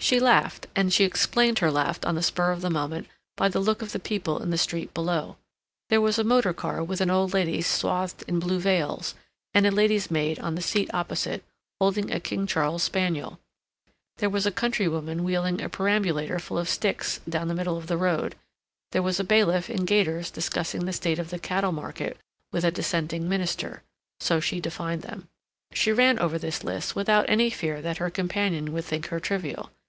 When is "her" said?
1.60-1.70, 27.96-28.10, 29.06-29.18